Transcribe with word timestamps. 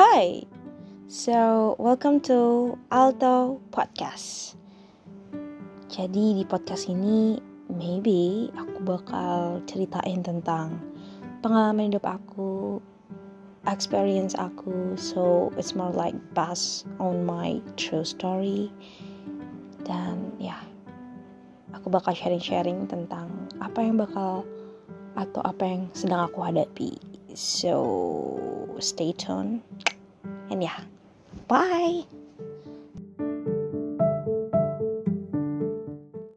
Hi, 0.00 0.48
so 1.12 1.76
welcome 1.76 2.24
to 2.24 2.72
Alto 2.88 3.60
Podcast. 3.68 4.56
Jadi 5.92 6.40
di 6.40 6.44
podcast 6.48 6.88
ini, 6.88 7.36
maybe 7.68 8.48
aku 8.56 8.80
bakal 8.80 9.60
ceritain 9.68 10.24
tentang 10.24 10.80
pengalaman 11.44 11.92
hidup 11.92 12.08
aku, 12.08 12.80
experience 13.68 14.32
aku. 14.40 14.96
So 14.96 15.52
it's 15.60 15.76
more 15.76 15.92
like 15.92 16.16
based 16.32 16.88
on 16.96 17.28
my 17.28 17.60
true 17.76 18.08
story. 18.08 18.72
Dan 19.84 20.32
ya, 20.40 20.56
aku 21.76 21.92
bakal 21.92 22.16
sharing-sharing 22.16 22.88
tentang 22.88 23.28
apa 23.60 23.84
yang 23.84 24.00
bakal 24.00 24.48
atau 25.12 25.44
apa 25.44 25.60
yang 25.60 25.92
sedang 25.92 26.24
aku 26.24 26.40
hadapi. 26.40 27.09
So 27.34 28.76
stay 28.80 29.12
tuned. 29.12 29.62
And 30.50 30.62
yeah, 30.62 30.80
bye. 31.48 32.04